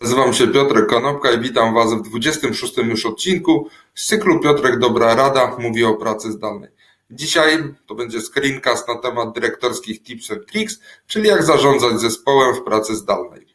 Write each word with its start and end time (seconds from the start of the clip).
Nazywam 0.00 0.32
się 0.34 0.48
Piotrek 0.48 0.86
Konopka 0.86 1.32
i 1.32 1.40
witam 1.40 1.74
Was 1.74 1.94
w 1.94 2.02
26 2.02 2.76
już 2.76 3.06
odcinku 3.06 3.68
z 3.94 4.06
cyklu 4.06 4.40
Piotrek 4.40 4.78
Dobra 4.78 5.14
Rada 5.14 5.56
mówi 5.58 5.84
o 5.84 5.94
pracy 5.94 6.32
zdalnej. 6.32 6.70
Dzisiaj 7.10 7.74
to 7.86 7.94
będzie 7.94 8.20
screencast 8.20 8.88
na 8.88 8.94
temat 8.94 9.34
dyrektorskich 9.34 10.02
tips 10.02 10.30
and 10.30 10.46
tricks, 10.46 10.80
czyli 11.06 11.28
jak 11.28 11.42
zarządzać 11.42 12.00
zespołem 12.00 12.54
w 12.54 12.62
pracy 12.62 12.96
zdalnej. 12.96 13.46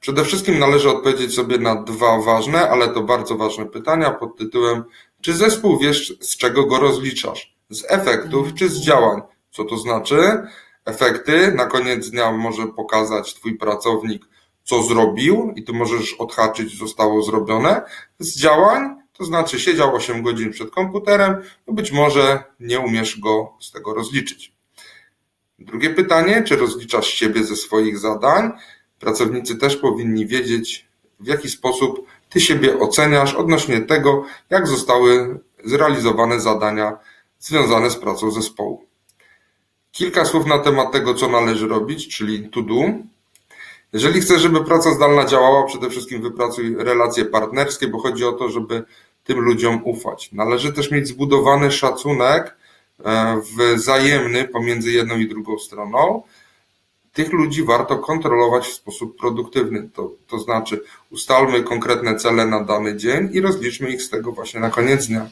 Przede 0.00 0.24
wszystkim 0.24 0.58
należy 0.58 0.90
odpowiedzieć 0.90 1.34
sobie 1.34 1.58
na 1.58 1.82
dwa 1.82 2.18
ważne, 2.18 2.70
ale 2.70 2.88
to 2.88 3.02
bardzo 3.02 3.36
ważne 3.36 3.66
pytania 3.66 4.10
pod 4.10 4.36
tytułem 4.38 4.84
czy 5.20 5.32
zespół 5.32 5.78
wiesz 5.78 6.18
z 6.20 6.36
czego 6.36 6.66
go 6.66 6.78
rozliczasz? 6.78 7.56
Z 7.70 7.84
efektów 7.88 8.54
czy 8.54 8.68
z 8.68 8.80
działań? 8.80 9.20
Co 9.50 9.64
to 9.64 9.76
znaczy? 9.76 10.42
Efekty 10.84 11.52
na 11.52 11.66
koniec 11.66 12.10
dnia 12.10 12.32
może 12.32 12.66
pokazać 12.66 13.34
Twój 13.34 13.58
pracownik 13.58 14.31
co 14.64 14.82
zrobił 14.82 15.52
i 15.56 15.62
tu 15.62 15.74
możesz 15.74 16.14
odhaczyć, 16.14 16.78
zostało 16.78 17.22
zrobione. 17.22 17.82
Z 18.18 18.36
działań, 18.36 18.96
to 19.12 19.24
znaczy 19.24 19.60
siedział 19.60 19.94
8 19.94 20.22
godzin 20.22 20.50
przed 20.50 20.70
komputerem, 20.70 21.36
no 21.66 21.74
być 21.74 21.92
może 21.92 22.44
nie 22.60 22.80
umiesz 22.80 23.20
go 23.20 23.52
z 23.60 23.70
tego 23.72 23.94
rozliczyć. 23.94 24.52
Drugie 25.58 25.90
pytanie, 25.90 26.42
czy 26.46 26.56
rozliczasz 26.56 27.06
siebie 27.06 27.44
ze 27.44 27.56
swoich 27.56 27.98
zadań? 27.98 28.52
Pracownicy 29.00 29.56
też 29.56 29.76
powinni 29.76 30.26
wiedzieć, 30.26 30.86
w 31.20 31.26
jaki 31.26 31.48
sposób 31.48 32.06
ty 32.28 32.40
siebie 32.40 32.78
oceniasz 32.78 33.34
odnośnie 33.34 33.80
tego, 33.80 34.24
jak 34.50 34.66
zostały 34.66 35.40
zrealizowane 35.64 36.40
zadania 36.40 36.98
związane 37.38 37.90
z 37.90 37.96
pracą 37.96 38.30
zespołu. 38.30 38.86
Kilka 39.92 40.24
słów 40.24 40.46
na 40.46 40.58
temat 40.58 40.92
tego, 40.92 41.14
co 41.14 41.28
należy 41.28 41.68
robić, 41.68 42.16
czyli 42.16 42.50
to 42.50 42.62
do. 42.62 42.74
Jeżeli 43.92 44.20
chcesz, 44.20 44.42
żeby 44.42 44.64
praca 44.64 44.94
zdalna 44.94 45.24
działała, 45.24 45.66
przede 45.66 45.90
wszystkim 45.90 46.22
wypracuj 46.22 46.76
relacje 46.78 47.24
partnerskie, 47.24 47.88
bo 47.88 47.98
chodzi 47.98 48.24
o 48.24 48.32
to, 48.32 48.48
żeby 48.48 48.84
tym 49.24 49.40
ludziom 49.40 49.80
ufać. 49.84 50.32
Należy 50.32 50.72
też 50.72 50.90
mieć 50.90 51.08
zbudowany 51.08 51.72
szacunek 51.72 52.56
e, 53.04 53.40
wzajemny 53.74 54.48
pomiędzy 54.48 54.92
jedną 54.92 55.18
i 55.18 55.28
drugą 55.28 55.58
stroną. 55.58 56.22
Tych 57.12 57.32
ludzi 57.32 57.64
warto 57.64 57.98
kontrolować 57.98 58.66
w 58.66 58.74
sposób 58.74 59.18
produktywny, 59.18 59.88
to, 59.94 60.10
to 60.26 60.38
znaczy 60.38 60.80
ustalmy 61.10 61.62
konkretne 61.62 62.16
cele 62.16 62.46
na 62.46 62.64
dany 62.64 62.96
dzień 62.96 63.28
i 63.32 63.40
rozliczmy 63.40 63.90
ich 63.90 64.02
z 64.02 64.10
tego 64.10 64.32
właśnie 64.32 64.60
na 64.60 64.70
koniec 64.70 65.06
dnia. 65.06 65.28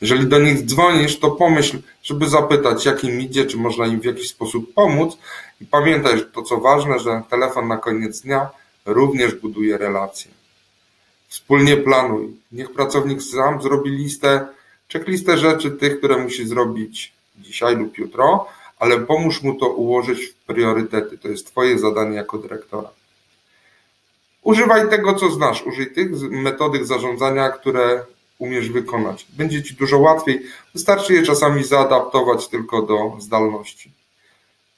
Jeżeli 0.00 0.26
do 0.26 0.38
nich 0.38 0.62
dzwonisz, 0.66 1.18
to 1.18 1.30
pomyśl, 1.30 1.78
żeby 2.02 2.28
zapytać, 2.28 2.84
jak 2.84 3.04
im 3.04 3.20
idzie, 3.20 3.44
czy 3.44 3.56
można 3.56 3.86
im 3.86 4.00
w 4.00 4.04
jakiś 4.04 4.28
sposób 4.28 4.74
pomóc. 4.74 5.18
I 5.60 5.66
pamiętaj, 5.66 6.18
że 6.18 6.24
to 6.24 6.42
co 6.42 6.56
ważne, 6.56 6.98
że 6.98 7.22
telefon 7.30 7.68
na 7.68 7.76
koniec 7.76 8.20
dnia 8.20 8.48
również 8.86 9.34
buduje 9.34 9.78
relacje. 9.78 10.30
Wspólnie 11.28 11.76
planuj. 11.76 12.36
Niech 12.52 12.72
pracownik 12.72 13.22
sam 13.22 13.62
zrobi 13.62 13.90
listę, 13.90 14.46
checklistę 14.92 15.38
rzeczy, 15.38 15.70
tych, 15.70 15.98
które 15.98 16.16
musi 16.16 16.48
zrobić 16.48 17.12
dzisiaj 17.38 17.76
lub 17.76 17.98
jutro, 17.98 18.46
ale 18.78 18.98
pomóż 18.98 19.42
mu 19.42 19.54
to 19.54 19.68
ułożyć 19.68 20.26
w 20.26 20.34
priorytety. 20.34 21.18
To 21.18 21.28
jest 21.28 21.46
Twoje 21.46 21.78
zadanie 21.78 22.16
jako 22.16 22.38
dyrektora. 22.38 22.88
Używaj 24.42 24.90
tego, 24.90 25.14
co 25.14 25.30
znasz. 25.30 25.62
Użyj 25.66 25.92
tych 25.92 26.10
metodyk 26.30 26.86
zarządzania, 26.86 27.48
które 27.48 28.04
umiesz 28.40 28.70
wykonać. 28.70 29.26
Będzie 29.32 29.62
Ci 29.62 29.74
dużo 29.74 29.98
łatwiej, 29.98 30.42
wystarczy 30.74 31.14
je 31.14 31.22
czasami 31.22 31.64
zaadaptować 31.64 32.48
tylko 32.48 32.82
do 32.82 33.16
zdalności. 33.18 33.92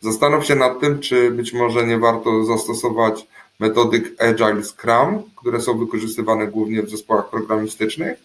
Zastanów 0.00 0.46
się 0.46 0.54
nad 0.54 0.80
tym, 0.80 1.00
czy 1.00 1.30
być 1.30 1.52
może 1.52 1.86
nie 1.86 1.98
warto 1.98 2.44
zastosować 2.44 3.26
metodyk 3.58 4.22
Agile 4.22 4.62
Scrum, 4.64 5.22
które 5.36 5.60
są 5.60 5.78
wykorzystywane 5.78 6.46
głównie 6.46 6.82
w 6.82 6.90
zespołach 6.90 7.30
programistycznych. 7.30 8.18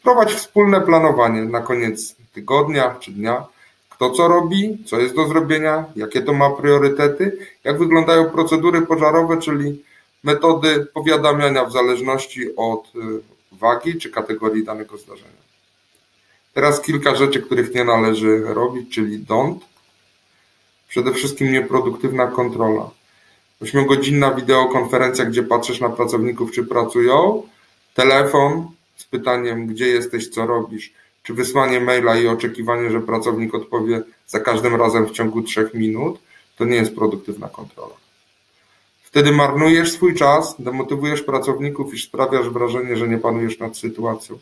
Wprowadź 0.00 0.32
wspólne 0.32 0.80
planowanie 0.80 1.42
na 1.44 1.60
koniec 1.60 2.16
tygodnia 2.32 2.94
czy 3.00 3.12
dnia, 3.12 3.44
kto 3.88 4.10
co 4.10 4.28
robi, 4.28 4.84
co 4.86 5.00
jest 5.00 5.14
do 5.14 5.28
zrobienia, 5.28 5.84
jakie 5.96 6.22
to 6.22 6.32
ma 6.32 6.50
priorytety, 6.50 7.38
jak 7.64 7.78
wyglądają 7.78 8.30
procedury 8.30 8.82
pożarowe, 8.82 9.38
czyli 9.38 9.84
metody 10.24 10.86
powiadamiania 10.94 11.64
w 11.64 11.72
zależności 11.72 12.56
od 12.56 12.86
y, 12.96 13.35
wagi 13.58 13.98
czy 13.98 14.10
kategorii 14.10 14.64
danego 14.64 14.98
zdarzenia. 14.98 15.46
Teraz 16.54 16.80
kilka 16.80 17.14
rzeczy, 17.14 17.42
których 17.42 17.74
nie 17.74 17.84
należy 17.84 18.40
robić, 18.44 18.94
czyli 18.94 19.24
don't. 19.24 19.58
Przede 20.88 21.12
wszystkim 21.12 21.52
nieproduktywna 21.52 22.26
kontrola. 22.26 22.90
Ośmiogodzinna 23.62 24.34
wideokonferencja, 24.34 25.24
gdzie 25.24 25.42
patrzysz 25.42 25.80
na 25.80 25.88
pracowników, 25.88 26.52
czy 26.52 26.64
pracują, 26.64 27.42
telefon 27.94 28.68
z 28.96 29.04
pytaniem, 29.04 29.66
gdzie 29.66 29.86
jesteś, 29.86 30.28
co 30.28 30.46
robisz, 30.46 30.92
czy 31.22 31.34
wysłanie 31.34 31.80
maila 31.80 32.16
i 32.16 32.26
oczekiwanie, 32.26 32.90
że 32.90 33.00
pracownik 33.00 33.54
odpowie 33.54 34.02
za 34.26 34.40
każdym 34.40 34.74
razem 34.74 35.06
w 35.06 35.10
ciągu 35.10 35.42
trzech 35.42 35.74
minut, 35.74 36.18
to 36.56 36.64
nie 36.64 36.76
jest 36.76 36.94
produktywna 36.94 37.48
kontrola. 37.48 37.94
Wtedy 39.16 39.32
marnujesz 39.32 39.92
swój 39.92 40.14
czas, 40.14 40.54
demotywujesz 40.58 41.22
pracowników 41.22 41.94
i 41.94 41.98
sprawiasz 41.98 42.48
wrażenie, 42.48 42.96
że 42.96 43.08
nie 43.08 43.18
panujesz 43.18 43.58
nad 43.58 43.76
sytuacją. 43.76 44.38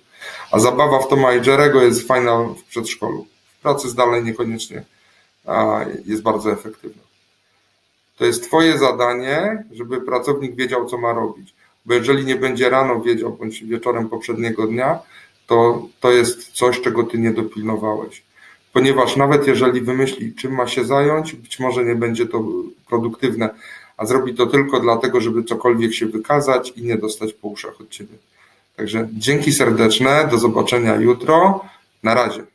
A 0.50 0.58
zabawa 0.58 0.98
w 0.98 1.08
Toma 1.08 1.34
i 1.34 1.46
Jerego 1.46 1.82
jest 1.82 2.08
fajna 2.08 2.38
w 2.38 2.62
przedszkolu. 2.62 3.26
W 3.58 3.62
pracy 3.62 3.88
zdalnej 3.88 4.24
niekoniecznie 4.24 4.84
jest 6.06 6.22
bardzo 6.22 6.52
efektywna. 6.52 7.02
To 8.16 8.24
jest 8.24 8.44
Twoje 8.44 8.78
zadanie, 8.78 9.64
żeby 9.72 10.00
pracownik 10.00 10.54
wiedział, 10.54 10.86
co 10.86 10.98
ma 10.98 11.12
robić. 11.12 11.54
Bo 11.86 11.94
jeżeli 11.94 12.24
nie 12.24 12.36
będzie 12.36 12.70
rano 12.70 13.00
wiedział, 13.00 13.32
bądź 13.32 13.64
wieczorem 13.64 14.08
poprzedniego 14.08 14.66
dnia, 14.66 14.98
to 15.46 15.82
to 16.00 16.12
jest 16.12 16.52
coś, 16.52 16.80
czego 16.80 17.02
Ty 17.02 17.18
nie 17.18 17.30
dopilnowałeś. 17.30 18.22
Ponieważ 18.72 19.16
nawet 19.16 19.46
jeżeli 19.46 19.80
wymyśli, 19.80 20.34
czym 20.34 20.54
ma 20.54 20.66
się 20.66 20.84
zająć, 20.84 21.34
być 21.34 21.60
może 21.60 21.84
nie 21.84 21.94
będzie 21.94 22.26
to 22.26 22.44
produktywne, 22.88 23.50
a 23.96 24.06
zrobi 24.06 24.34
to 24.34 24.46
tylko 24.46 24.80
dlatego, 24.80 25.20
żeby 25.20 25.44
cokolwiek 25.44 25.94
się 25.94 26.06
wykazać 26.06 26.72
i 26.76 26.82
nie 26.82 26.96
dostać 26.96 27.32
po 27.32 27.48
uszach 27.48 27.80
od 27.80 27.88
ciebie. 27.88 28.16
Także 28.76 29.08
dzięki 29.12 29.52
serdeczne, 29.52 30.28
do 30.30 30.38
zobaczenia 30.38 30.96
jutro. 30.96 31.64
Na 32.02 32.14
razie. 32.14 32.53